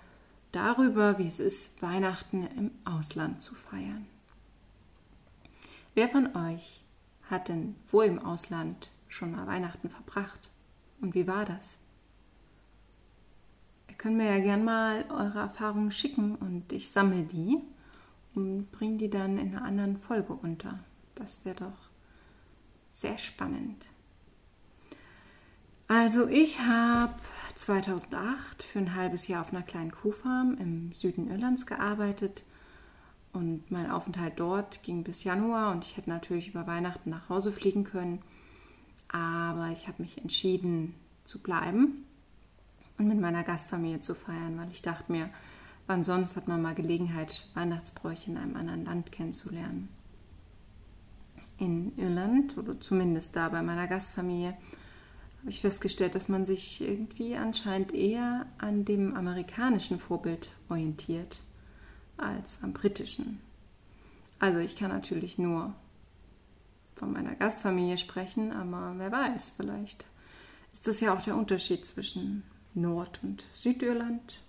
darüber, 0.51 1.19
wie 1.19 1.29
es 1.29 1.39
ist, 1.39 1.81
Weihnachten 1.81 2.49
im 2.59 2.73
Ausland 2.85 3.43
zu 3.43 3.55
feiern. 3.55 4.07
Wer 5.95 6.09
von 6.09 6.35
euch 6.35 6.83
hat 7.31 7.47
denn 7.47 7.77
wo 7.93 8.01
im 8.03 8.19
Ausland 8.19 8.91
schon 9.07 9.31
mal 9.31 9.47
Weihnachten 9.47 9.89
verbracht? 9.89 10.51
Und 11.01 11.15
wie 11.15 11.29
war 11.29 11.45
das? 11.45 11.79
Könnt 14.01 14.17
mir 14.17 14.31
ja 14.31 14.39
gern 14.39 14.65
mal 14.65 15.05
eure 15.11 15.41
Erfahrungen 15.41 15.91
schicken 15.93 16.35
und 16.35 16.73
ich 16.73 16.91
sammle 16.91 17.23
die 17.23 17.59
und 18.35 18.73
bringe 18.73 18.97
die 18.97 19.11
dann 19.11 19.37
in 19.37 19.55
einer 19.55 19.63
anderen 19.63 19.99
Folge 19.99 20.33
unter. 20.33 20.79
Das 21.17 21.45
wäre 21.45 21.57
doch 21.57 21.91
sehr 22.95 23.19
spannend. 23.19 23.85
Also 25.87 26.29
ich 26.29 26.61
habe 26.61 27.13
2008 27.57 28.63
für 28.63 28.79
ein 28.79 28.95
halbes 28.95 29.29
Jahr 29.29 29.43
auf 29.43 29.53
einer 29.53 29.63
kleinen 29.63 29.93
Kuhfarm 29.93 30.57
im 30.59 30.95
Süden 30.95 31.31
Irlands 31.31 31.67
gearbeitet 31.67 32.47
und 33.35 33.71
mein 33.71 33.91
Aufenthalt 33.91 34.41
dort 34.41 34.83
ging 34.83 35.05
bis 35.05 35.25
Januar 35.25 35.73
und 35.73 35.85
ich 35.85 35.99
hätte 35.99 36.09
natürlich 36.09 36.49
über 36.49 36.67
Weihnachten 36.67 37.11
nach 37.11 37.29
Hause 37.29 37.53
fliegen 37.53 37.85
können, 37.85 38.23
aber 39.13 39.69
ich 39.73 39.89
habe 39.89 40.01
mich 40.01 40.17
entschieden 40.17 40.95
zu 41.27 41.39
bleiben 41.39 42.07
und 43.01 43.09
mit 43.09 43.19
meiner 43.19 43.45
Gastfamilie 43.45 44.01
zu 44.01 44.15
feiern, 44.15 44.59
weil 44.59 44.71
ich 44.71 44.83
dachte 44.83 45.11
mir, 45.11 45.31
wann 45.87 46.05
sonst 46.05 46.37
hat 46.37 46.49
man 46.49 46.61
mal 46.61 46.75
Gelegenheit, 46.75 47.49
Weihnachtsbräuche 47.55 48.31
in 48.31 48.37
einem 48.37 48.57
anderen 48.57 48.85
Land 48.85 49.11
kennenzulernen. 49.11 49.89
In 51.57 51.97
Irland, 51.97 52.59
oder 52.59 52.79
zumindest 52.79 53.35
da 53.35 53.49
bei 53.49 53.63
meiner 53.63 53.87
Gastfamilie, 53.87 54.51
habe 55.39 55.49
ich 55.49 55.63
festgestellt, 55.63 56.15
dass 56.15 56.29
man 56.29 56.45
sich 56.45 56.83
irgendwie 56.83 57.37
anscheinend 57.37 57.95
eher 57.95 58.45
an 58.59 58.85
dem 58.85 59.17
amerikanischen 59.17 59.99
Vorbild 59.99 60.51
orientiert 60.69 61.41
als 62.19 62.59
am 62.63 62.75
britischen. 62.75 63.41
Also 64.39 64.59
ich 64.59 64.77
kann 64.77 64.91
natürlich 64.91 65.39
nur 65.39 65.73
von 66.97 67.15
meiner 67.15 67.35
Gastfamilie 67.35 67.97
sprechen, 67.97 68.53
aber 68.53 68.93
wer 68.99 69.11
weiß, 69.11 69.55
vielleicht 69.57 70.05
ist 70.75 70.87
das 70.87 71.01
ja 71.01 71.15
auch 71.15 71.23
der 71.23 71.37
Unterschied 71.37 71.87
zwischen 71.87 72.43
Nord- 72.75 73.21
und 73.23 73.45
Südirland. 73.55 74.41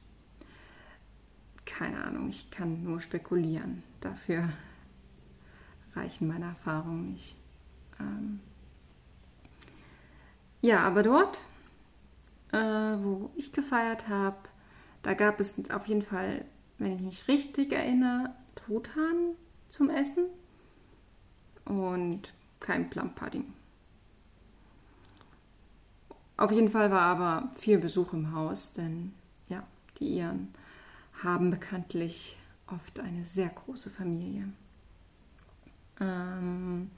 Keine 1.66 2.04
Ahnung, 2.04 2.30
ich 2.30 2.50
kann 2.52 2.84
nur 2.84 3.02
spekulieren. 3.02 3.84
Dafür 4.02 4.50
reichen 5.96 6.28
meine 6.28 6.46
Erfahrungen 6.46 7.14
nicht. 7.14 7.36
Ähm, 8.00 8.40
ja, 10.62 10.80
aber 10.82 11.04
dort, 11.04 11.40
äh, 12.52 12.58
wo 12.58 13.32
ich 13.36 13.52
gefeiert 13.52 14.08
habe, 14.08 14.38
da 15.02 15.14
gab 15.14 15.40
es 15.40 15.56
auf 15.72 15.88
jeden 15.88 16.04
Fall, 16.04 16.46
wenn 16.78 16.96
ich 16.96 17.02
mich 17.02 17.28
richtig 17.28 17.74
erinnere, 17.74 18.36
Truthahn 18.56 19.36
zum 19.70 19.90
Essen 19.90 20.26
und 21.66 22.34
kein 22.60 22.90
Plum-Pudding. 22.90 23.54
Auf 26.42 26.52
jeden 26.52 26.70
Fall 26.70 26.90
war 26.90 27.02
aber 27.02 27.50
viel 27.56 27.78
Besuch 27.78 28.14
im 28.14 28.34
Haus, 28.34 28.74
denn 28.74 29.14
ja, 29.48 29.62
die 30.00 30.18
Iren 30.18 30.48
haben 31.22 31.52
bekanntlich 31.52 32.36
oft 32.66 33.00
eine 33.00 33.24
sehr 33.26 33.50
große 33.50 33.92
Familie. 33.92 34.46
Ähm, 36.00 36.90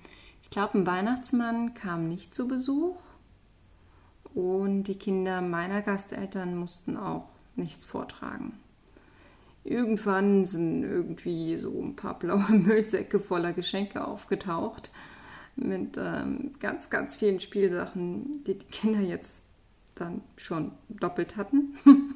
ich 0.41 0.49
glaube, 0.49 0.77
ein 0.77 0.87
Weihnachtsmann 0.87 1.73
kam 1.73 2.07
nicht 2.07 2.33
zu 2.33 2.47
Besuch. 2.47 2.95
Und 4.33 4.85
die 4.85 4.97
Kinder 4.97 5.41
meiner 5.41 5.81
Gasteltern 5.81 6.55
mussten 6.55 6.95
auch 6.95 7.27
nichts 7.57 7.83
vortragen. 7.83 8.53
Irgendwann 9.65 10.45
sind 10.45 10.83
irgendwie 10.83 11.57
so 11.57 11.81
ein 11.81 11.97
paar 11.97 12.17
blaue 12.17 12.49
Müllsäcke 12.49 13.19
voller 13.19 13.51
Geschenke 13.51 14.07
aufgetaucht 14.07 14.89
mit 15.55 15.97
ähm, 15.97 16.51
ganz, 16.59 16.89
ganz 16.89 17.15
vielen 17.15 17.39
Spielsachen, 17.39 18.43
die 18.45 18.57
die 18.57 18.65
Kinder 18.65 18.99
jetzt 18.99 19.41
dann 19.95 20.21
schon 20.37 20.71
doppelt 20.89 21.37
hatten. 21.37 21.75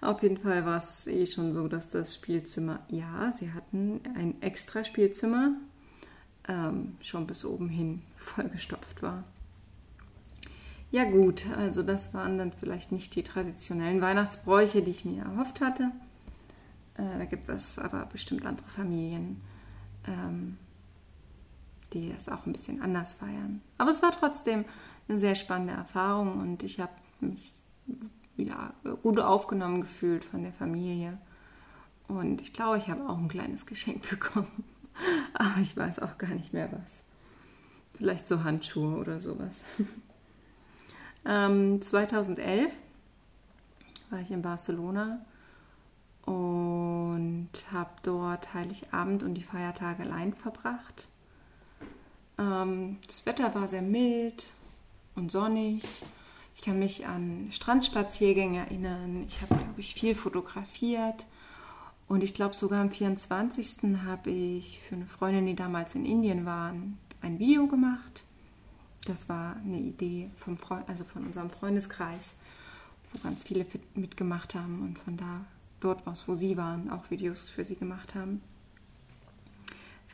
Auf 0.00 0.22
jeden 0.22 0.36
Fall 0.36 0.64
war 0.66 0.78
es 0.78 1.06
eh 1.06 1.26
schon 1.26 1.52
so, 1.52 1.66
dass 1.66 1.88
das 1.88 2.14
Spielzimmer, 2.14 2.80
ja, 2.88 3.32
sie 3.32 3.52
hatten 3.52 4.00
ein 4.14 4.40
extra 4.42 4.84
Spielzimmer, 4.84 5.52
ähm, 6.46 6.96
schon 7.00 7.26
bis 7.26 7.44
oben 7.44 7.68
hin 7.68 8.02
vollgestopft 8.16 9.02
war. 9.02 9.24
Ja 10.90 11.04
gut, 11.04 11.44
also 11.56 11.82
das 11.82 12.14
waren 12.14 12.38
dann 12.38 12.52
vielleicht 12.52 12.92
nicht 12.92 13.16
die 13.16 13.24
traditionellen 13.24 14.00
Weihnachtsbräuche, 14.00 14.82
die 14.82 14.92
ich 14.92 15.04
mir 15.04 15.24
erhofft 15.24 15.60
hatte. 15.60 15.90
Äh, 16.96 17.18
da 17.18 17.24
gibt 17.24 17.48
es 17.48 17.78
aber 17.78 18.06
bestimmt 18.06 18.46
andere 18.46 18.68
Familien, 18.68 19.40
ähm, 20.06 20.58
die 21.94 22.12
das 22.12 22.28
auch 22.28 22.46
ein 22.46 22.52
bisschen 22.52 22.82
anders 22.82 23.14
feiern. 23.14 23.62
Aber 23.78 23.90
es 23.90 24.02
war 24.02 24.12
trotzdem 24.12 24.64
eine 25.08 25.18
sehr 25.18 25.34
spannende 25.34 25.72
Erfahrung 25.72 26.40
und 26.40 26.62
ich 26.62 26.80
habe 26.80 26.92
mich 27.20 27.52
ja, 28.36 28.72
gut 29.02 29.18
aufgenommen 29.18 29.80
gefühlt 29.82 30.24
von 30.24 30.42
der 30.42 30.52
Familie. 30.52 31.18
Und 32.08 32.40
ich 32.40 32.52
glaube, 32.52 32.78
ich 32.78 32.88
habe 32.90 33.08
auch 33.08 33.18
ein 33.18 33.28
kleines 33.28 33.66
Geschenk 33.66 34.08
bekommen. 34.10 34.64
Aber 35.32 35.60
ich 35.60 35.76
weiß 35.76 36.00
auch 36.00 36.18
gar 36.18 36.30
nicht 36.30 36.52
mehr 36.52 36.70
was. 36.72 37.04
Vielleicht 37.96 38.28
so 38.28 38.44
Handschuhe 38.44 38.96
oder 38.96 39.20
sowas. 39.20 39.62
Ähm, 41.26 41.80
2011 41.80 42.70
war 44.10 44.20
ich 44.20 44.30
in 44.30 44.42
Barcelona 44.42 45.24
und 46.26 47.48
habe 47.72 47.90
dort 48.02 48.52
Heiligabend 48.52 49.22
und 49.22 49.34
die 49.34 49.42
Feiertage 49.42 50.02
allein 50.02 50.34
verbracht. 50.34 51.08
Ähm, 52.38 52.98
das 53.06 53.24
Wetter 53.26 53.54
war 53.54 53.68
sehr 53.68 53.82
mild 53.82 54.44
und 55.14 55.30
sonnig. 55.30 55.82
Ich 56.56 56.62
kann 56.62 56.78
mich 56.78 57.06
an 57.06 57.48
Strandspaziergänge 57.50 58.60
erinnern. 58.60 59.24
Ich 59.28 59.40
habe, 59.40 59.56
glaube 59.56 59.80
ich, 59.80 59.94
viel 59.94 60.14
fotografiert. 60.14 61.26
Und 62.06 62.22
ich 62.22 62.34
glaube, 62.34 62.54
sogar 62.54 62.80
am 62.80 62.90
24. 62.90 63.96
habe 64.06 64.30
ich 64.30 64.80
für 64.88 64.94
eine 64.94 65.06
Freundin, 65.06 65.46
die 65.46 65.56
damals 65.56 65.94
in 65.94 66.04
Indien 66.04 66.44
war, 66.44 66.74
ein 67.22 67.38
Video 67.38 67.66
gemacht. 67.66 68.24
Das 69.06 69.28
war 69.28 69.56
eine 69.56 69.78
Idee 69.78 70.30
vom 70.36 70.56
Freund, 70.56 70.88
also 70.88 71.04
von 71.04 71.26
unserem 71.26 71.50
Freundeskreis, 71.50 72.36
wo 73.12 73.18
ganz 73.18 73.44
viele 73.44 73.66
mitgemacht 73.94 74.54
haben 74.54 74.82
und 74.82 74.98
von 74.98 75.16
da 75.16 75.44
dort 75.80 76.06
aus, 76.06 76.26
wo 76.26 76.34
sie 76.34 76.56
waren, 76.56 76.90
auch 76.90 77.10
Videos 77.10 77.50
für 77.50 77.64
sie 77.64 77.76
gemacht 77.76 78.14
haben. 78.14 78.40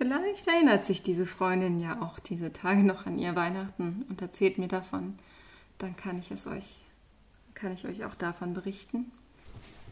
Vielleicht 0.00 0.46
erinnert 0.46 0.86
sich 0.86 1.02
diese 1.02 1.26
Freundin 1.26 1.78
ja 1.78 2.00
auch 2.00 2.18
diese 2.18 2.54
Tage 2.54 2.82
noch 2.82 3.04
an 3.04 3.18
ihr 3.18 3.36
Weihnachten 3.36 4.06
und 4.08 4.22
erzählt 4.22 4.56
mir 4.56 4.66
davon. 4.66 5.18
Dann 5.76 5.94
kann 5.94 6.18
ich 6.18 6.30
es 6.30 6.46
euch, 6.46 6.78
kann 7.52 7.74
ich 7.74 7.84
euch 7.84 8.06
auch 8.06 8.14
davon 8.14 8.54
berichten. 8.54 9.12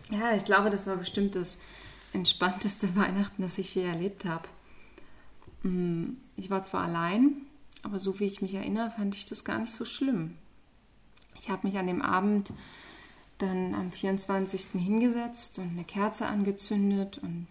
Ja, 0.09 0.35
ich 0.35 0.47
glaube, 0.47 0.71
das 0.71 0.87
war 0.87 0.97
bestimmt 0.97 1.35
das 1.35 1.59
entspannteste 2.15 2.89
Weihnachten, 2.97 3.43
das 3.43 3.59
ich 3.59 3.75
je 3.75 3.85
erlebt 3.85 4.25
habe. 4.25 4.49
Mm, 5.63 6.17
ich 6.37 6.49
war 6.49 6.65
zwar 6.65 6.85
allein, 6.85 7.43
aber 7.83 7.99
so 7.99 8.19
wie 8.19 8.25
ich 8.25 8.41
mich 8.41 8.55
erinnere, 8.55 8.91
fand 8.93 9.15
ich 9.15 9.27
das 9.27 9.45
gar 9.45 9.59
nicht 9.59 9.75
so 9.75 9.85
schlimm. 9.85 10.39
Ich 11.39 11.51
habe 11.51 11.67
mich 11.67 11.77
an 11.77 11.87
dem 11.87 12.01
Abend 12.01 12.55
dann 13.37 13.75
am 13.75 13.93
24. 13.93 14.69
hingesetzt 14.73 15.59
und 15.59 15.69
eine 15.69 15.85
Kerze 15.85 16.25
angezündet 16.25 17.19
und 17.19 17.47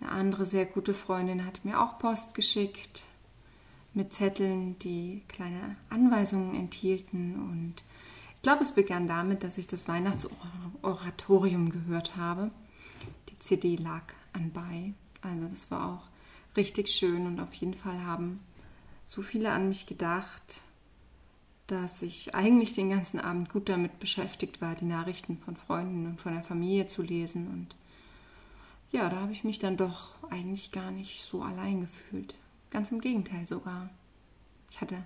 eine 0.00 0.10
andere 0.10 0.46
sehr 0.46 0.66
gute 0.66 0.94
Freundin 0.94 1.44
hat 1.44 1.64
mir 1.64 1.80
auch 1.80 1.98
Post 1.98 2.34
geschickt 2.34 3.04
mit 3.92 4.12
Zetteln, 4.14 4.78
die 4.78 5.22
kleine 5.28 5.76
Anweisungen 5.90 6.54
enthielten. 6.54 7.34
Und 7.34 7.74
ich 8.36 8.42
glaube, 8.42 8.62
es 8.62 8.72
begann 8.72 9.06
damit, 9.06 9.42
dass 9.42 9.58
ich 9.58 9.66
das 9.66 9.88
Weihnachtsoratorium 9.88 11.70
gehört 11.70 12.16
habe. 12.16 12.50
Die 13.28 13.38
CD 13.40 13.76
lag 13.76 14.02
anbei. 14.32 14.94
Also 15.22 15.46
das 15.48 15.70
war 15.70 15.92
auch 15.92 16.56
richtig 16.56 16.88
schön 16.88 17.26
und 17.26 17.40
auf 17.40 17.52
jeden 17.54 17.74
Fall 17.74 18.04
haben 18.04 18.40
so 19.06 19.22
viele 19.22 19.50
an 19.50 19.68
mich 19.68 19.86
gedacht, 19.86 20.62
dass 21.66 22.02
ich 22.02 22.34
eigentlich 22.34 22.72
den 22.72 22.90
ganzen 22.90 23.20
Abend 23.20 23.50
gut 23.50 23.68
damit 23.68 24.00
beschäftigt 24.00 24.60
war, 24.60 24.74
die 24.74 24.86
Nachrichten 24.86 25.38
von 25.38 25.56
Freunden 25.56 26.06
und 26.06 26.20
von 26.20 26.32
der 26.32 26.42
Familie 26.42 26.86
zu 26.86 27.02
lesen 27.02 27.46
und 27.48 27.76
ja, 28.90 29.08
da 29.08 29.20
habe 29.20 29.32
ich 29.32 29.44
mich 29.44 29.58
dann 29.58 29.76
doch 29.76 30.14
eigentlich 30.30 30.72
gar 30.72 30.90
nicht 30.90 31.24
so 31.24 31.42
allein 31.42 31.80
gefühlt. 31.80 32.34
Ganz 32.70 32.90
im 32.90 33.00
Gegenteil 33.00 33.46
sogar. 33.46 33.90
Ich 34.70 34.80
hatte 34.80 34.96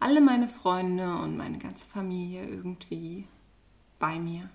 alle 0.00 0.20
meine 0.20 0.48
Freunde 0.48 1.16
und 1.16 1.36
meine 1.36 1.58
ganze 1.58 1.86
Familie 1.86 2.46
irgendwie 2.46 3.26
bei 3.98 4.18
mir. 4.18 4.50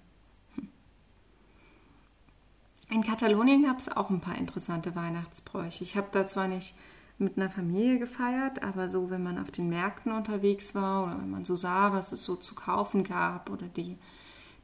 In 2.89 3.03
Katalonien 3.03 3.63
gab 3.63 3.77
es 3.77 3.89
auch 3.89 4.09
ein 4.09 4.21
paar 4.21 4.37
interessante 4.37 4.95
Weihnachtsbräuche. 4.95 5.83
Ich 5.83 5.95
habe 5.95 6.07
da 6.11 6.27
zwar 6.27 6.47
nicht 6.47 6.75
mit 7.19 7.37
einer 7.37 7.49
Familie 7.49 7.99
gefeiert, 7.99 8.63
aber 8.63 8.89
so, 8.89 9.11
wenn 9.11 9.21
man 9.21 9.37
auf 9.37 9.51
den 9.51 9.69
Märkten 9.69 10.11
unterwegs 10.11 10.73
war 10.73 11.03
oder 11.03 11.19
wenn 11.19 11.29
man 11.29 11.45
so 11.45 11.55
sah, 11.55 11.93
was 11.93 12.11
es 12.11 12.23
so 12.23 12.35
zu 12.35 12.55
kaufen 12.55 13.03
gab 13.03 13.49
oder 13.49 13.67
die 13.67 13.97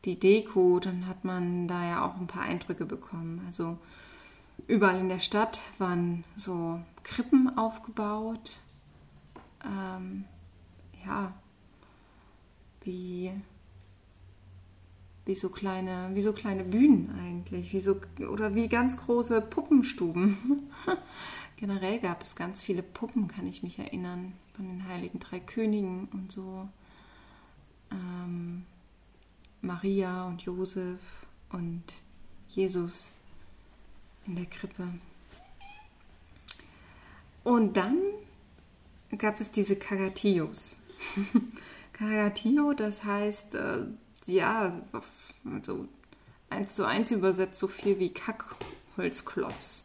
die 0.05 0.19
Deko, 0.19 0.79
dann 0.79 1.07
hat 1.07 1.24
man 1.25 1.67
da 1.67 1.83
ja 1.83 2.05
auch 2.05 2.15
ein 2.17 2.27
paar 2.27 2.43
Eindrücke 2.43 2.85
bekommen. 2.85 3.41
Also 3.47 3.77
überall 4.67 5.00
in 5.00 5.09
der 5.09 5.19
Stadt 5.19 5.62
waren 5.77 6.24
so 6.38 6.79
Krippen 7.03 7.57
aufgebaut. 7.57 8.57
Ähm, 9.63 10.25
ja, 11.05 11.33
wie, 12.81 13.31
wie 15.25 15.35
so 15.35 15.50
kleine, 15.50 16.12
wie 16.13 16.21
so 16.21 16.33
kleine 16.33 16.63
Bühnen 16.63 17.17
eigentlich, 17.19 17.74
wie 17.74 17.81
so, 17.81 18.00
oder 18.29 18.55
wie 18.55 18.67
ganz 18.67 18.97
große 18.97 19.41
Puppenstuben. 19.41 20.69
Generell 21.57 22.00
gab 22.00 22.21
es 22.21 22.35
ganz 22.35 22.62
viele 22.62 22.83
Puppen, 22.83 23.27
kann 23.27 23.47
ich 23.47 23.63
mich 23.63 23.79
erinnern, 23.79 24.33
von 24.55 24.67
den 24.67 24.88
Heiligen 24.88 25.19
Drei 25.19 25.39
Königen 25.39 26.07
und 26.12 26.31
so. 26.31 26.67
Ähm, 27.91 28.65
Maria 29.65 30.25
und 30.25 30.41
Josef 30.43 31.00
und 31.51 31.83
Jesus 32.50 33.11
in 34.25 34.35
der 34.35 34.46
Krippe. 34.46 34.87
Und 37.44 37.77
dann 37.77 37.98
gab 39.18 39.39
es 39.39 39.51
diese 39.51 39.75
Kagatillos. 39.75 40.75
Kagatillo, 41.94 42.74
das 42.74 43.03
heißt, 43.03 43.55
äh, 43.55 43.85
ja, 44.25 44.81
also 45.46 45.87
eins 46.50 46.75
zu 46.75 46.85
eins 46.85 47.11
übersetzt 47.11 47.59
so 47.59 47.68
viel 47.68 48.00
wie 48.00 48.13
Kackholzklotz. 48.13 49.83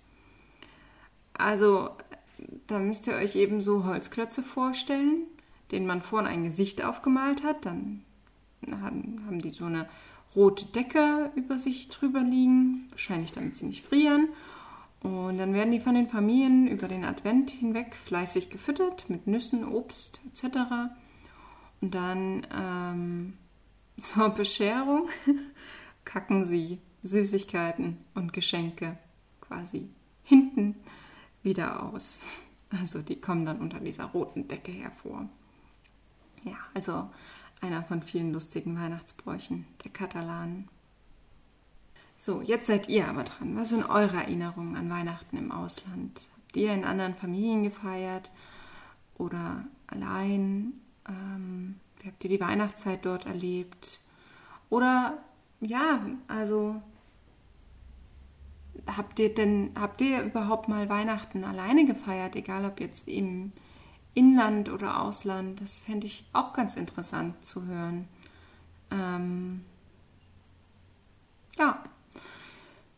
Also, 1.35 1.91
da 2.67 2.79
müsst 2.79 3.07
ihr 3.07 3.15
euch 3.15 3.37
eben 3.37 3.61
so 3.61 3.85
Holzklötze 3.85 4.43
vorstellen, 4.43 5.27
denen 5.71 5.87
man 5.87 6.03
vorne 6.03 6.29
ein 6.29 6.45
Gesicht 6.45 6.83
aufgemalt 6.83 7.45
hat, 7.45 7.65
dann 7.65 8.03
haben, 8.69 9.23
haben 9.27 9.41
die 9.41 9.51
so 9.51 9.65
eine 9.65 9.89
rote 10.35 10.67
Decke 10.67 11.31
über 11.35 11.59
sich 11.59 11.89
drüber 11.89 12.21
liegen, 12.21 12.87
wahrscheinlich 12.91 13.33
damit 13.33 13.57
sie 13.57 13.67
nicht 13.67 13.85
frieren. 13.85 14.29
Und 15.03 15.39
dann 15.39 15.55
werden 15.55 15.73
die 15.73 15.81
von 15.81 15.95
den 15.95 16.09
Familien 16.09 16.67
über 16.67 16.87
den 16.87 17.05
Advent 17.05 17.51
hinweg 17.51 17.97
fleißig 17.97 18.51
gefüttert 18.51 19.09
mit 19.09 19.27
Nüssen, 19.27 19.67
Obst 19.67 20.21
etc. 20.27 20.59
Und 21.81 21.95
dann 21.95 22.47
ähm, 22.55 23.33
zur 24.01 24.29
Bescherung 24.31 25.09
kacken 26.05 26.45
sie 26.45 26.79
Süßigkeiten 27.03 27.97
und 28.15 28.33
Geschenke 28.33 28.99
quasi 29.41 29.89
hinten 30.23 30.77
wieder 31.43 31.83
aus. 31.83 32.21
Also 32.71 33.01
die 33.01 33.21
kommen 33.21 33.47
dann 33.47 33.59
unter 33.59 33.81
dieser 33.81 34.05
roten 34.05 34.47
Decke 34.47 34.73
hervor. 34.73 35.29
Ja, 36.45 36.57
also 36.75 37.11
einer 37.61 37.83
von 37.83 38.03
vielen 38.03 38.33
lustigen 38.33 38.79
Weihnachtsbräuchen 38.79 39.67
der 39.85 39.91
Katalanen. 39.91 40.69
So, 42.19 42.43
jetzt 42.43 42.67
seid 42.67 42.89
ihr 42.89 43.09
aber 43.09 43.25
dran. 43.25 43.57
Was 43.57 43.71
sind 43.71 43.89
eure 43.89 44.17
Erinnerungen 44.17 44.77
an 44.77 44.91
Weihnachten 44.91 45.37
im 45.37 45.53
Ausland? 45.53 46.29
Habt 46.37 46.57
ihr 46.57 46.73
in 46.75 46.85
anderen 46.85 47.15
Familien 47.15 47.63
gefeiert 47.63 48.31
oder 49.17 49.65
allein? 49.87 50.75
Ähm, 51.09 51.77
wie 51.99 52.09
habt 52.09 52.23
ihr 52.25 52.31
die 52.31 52.41
Weihnachtszeit 52.41 53.05
dort 53.05 53.27
erlebt? 53.27 54.01
Oder 54.69 55.19
ja, 55.61 56.01
also 56.29 56.83
habt 58.87 59.19
ihr 59.19 59.35
denn, 59.35 59.71
habt 59.79 60.01
ihr 60.01 60.23
überhaupt 60.23 60.69
mal 60.69 60.89
Weihnachten 60.89 61.45
alleine 61.45 61.87
gefeiert, 61.87 62.37
egal 62.37 62.65
ob 62.65 62.81
jetzt 62.81 63.09
im 63.09 63.53
Inland 64.15 64.69
oder 64.69 65.03
Ausland. 65.03 65.61
Das 65.61 65.79
fände 65.79 66.07
ich 66.07 66.25
auch 66.33 66.53
ganz 66.53 66.77
interessant 66.77 67.45
zu 67.45 67.65
hören. 67.67 68.09
Ähm, 68.91 69.65
ja, 71.59 71.83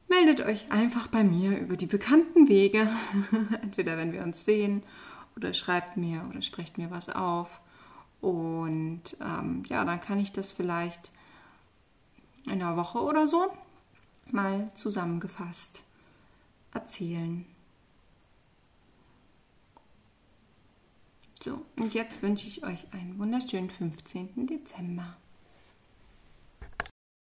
meldet 0.08 0.40
euch 0.40 0.70
einfach 0.70 1.08
bei 1.08 1.24
mir 1.24 1.58
über 1.58 1.76
die 1.76 1.86
bekannten 1.86 2.48
Wege. 2.48 2.88
Entweder 3.62 3.96
wenn 3.96 4.12
wir 4.12 4.22
uns 4.22 4.44
sehen 4.44 4.82
oder 5.36 5.54
schreibt 5.54 5.96
mir 5.96 6.24
oder 6.30 6.42
sprecht 6.42 6.78
mir 6.78 6.90
was 6.90 7.08
auf. 7.08 7.60
Und 8.20 9.16
ähm, 9.20 9.64
ja, 9.66 9.84
dann 9.84 10.00
kann 10.00 10.20
ich 10.20 10.32
das 10.32 10.52
vielleicht 10.52 11.10
in 12.46 12.52
einer 12.52 12.76
Woche 12.76 13.00
oder 13.00 13.26
so 13.26 13.52
mal 14.30 14.70
zusammengefasst 14.74 15.82
erzählen. 16.72 17.44
So, 21.42 21.66
und 21.76 21.92
jetzt 21.92 22.22
wünsche 22.22 22.46
ich 22.46 22.64
euch 22.64 22.86
einen 22.92 23.18
wunderschönen 23.18 23.68
15. 23.68 24.46
Dezember. 24.46 25.16